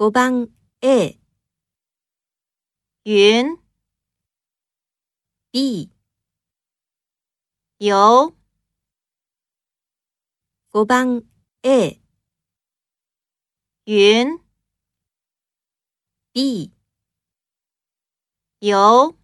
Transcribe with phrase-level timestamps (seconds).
[0.00, 0.48] 5番
[0.80, 1.20] A、
[3.04, 3.58] 云、
[5.52, 5.90] B、
[7.76, 8.34] 油、
[10.72, 11.22] 5番
[11.60, 12.00] A、
[13.84, 14.40] 云、
[16.32, 16.72] B、
[18.60, 19.19] 游。